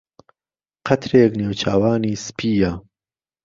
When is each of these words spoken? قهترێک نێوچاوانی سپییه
قهترێک 0.87 1.31
نێوچاوانی 1.39 2.11
سپییه 2.25 2.71